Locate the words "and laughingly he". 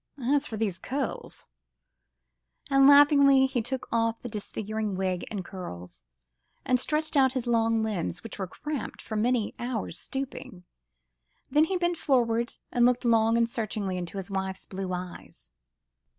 2.71-3.61